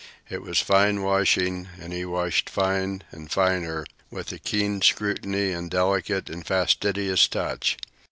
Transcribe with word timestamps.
It 0.31 0.41
was 0.41 0.59
fine 0.59 1.03
washing, 1.03 1.69
and 1.79 1.93
he 1.93 2.05
washed 2.05 2.49
fine 2.49 3.03
and 3.11 3.31
finer, 3.31 3.85
with 4.09 4.31
a 4.31 4.39
keen 4.39 4.81
scrutiny 4.81 5.51
and 5.51 5.69
delicate 5.69 6.27
and 6.27 6.43
fastidious 6.43 7.27
touch. 7.27 7.77